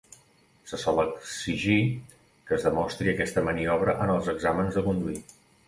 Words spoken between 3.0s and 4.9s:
aquesta maniobra en els exàmens de